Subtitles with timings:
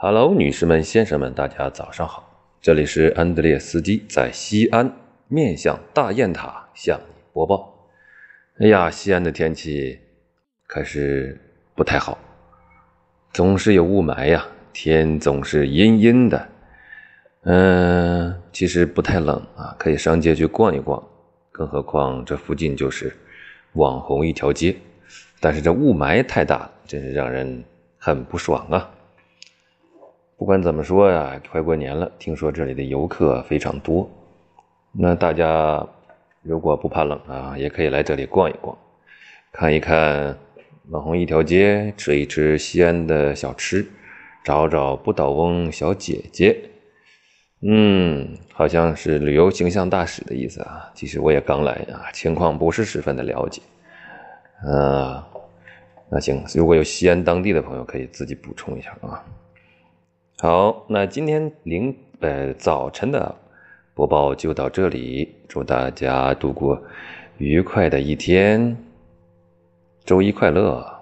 [0.00, 2.24] Hello，女士们、先生们，大家早上好！
[2.60, 4.88] 这里是安德烈斯基在西安
[5.26, 7.74] 面向大雁塔向你播报。
[8.60, 9.98] 哎呀，西安的天气
[10.68, 11.36] 可是
[11.74, 12.16] 不太好，
[13.32, 16.48] 总是有雾霾呀，天总是阴阴的。
[17.42, 21.02] 嗯，其实不太冷啊，可以上街去逛一逛。
[21.50, 23.12] 更何况这附近就是
[23.72, 24.76] 网红一条街，
[25.40, 27.64] 但是这雾霾太大了，真是让人
[27.98, 28.88] 很不爽啊！
[30.38, 34.08] 不管怎么说呀，快过年了，听说这里的游客非常多，
[34.92, 35.84] 那大家
[36.42, 38.78] 如果不怕冷啊，也可以来这里逛一逛，
[39.50, 40.38] 看一看
[40.90, 43.84] 网红一条街，吃一吃西安的小吃，
[44.44, 46.56] 找找不倒翁小姐姐。
[47.62, 50.88] 嗯，好像是旅游形象大使的意思啊。
[50.94, 53.60] 其实我也刚来啊，情况不是十分的了解。
[54.64, 55.26] 啊，
[56.08, 59.24] 那行，如果有西安当地的朋友，可以自己补充一下啊。
[60.40, 63.34] 好，那今天零呃早晨的
[63.92, 66.80] 播报就到这里，祝大家度过
[67.38, 68.76] 愉快的一天，
[70.04, 70.97] 周一快乐。